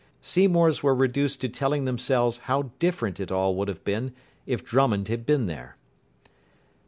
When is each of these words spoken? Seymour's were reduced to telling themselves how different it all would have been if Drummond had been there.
Seymour's 0.19 0.81
were 0.81 0.95
reduced 0.95 1.41
to 1.41 1.47
telling 1.47 1.85
themselves 1.85 2.39
how 2.49 2.71
different 2.79 3.19
it 3.19 3.31
all 3.31 3.53
would 3.55 3.67
have 3.67 3.83
been 3.83 4.15
if 4.47 4.65
Drummond 4.65 5.09
had 5.09 5.27
been 5.27 5.45
there. 5.45 5.77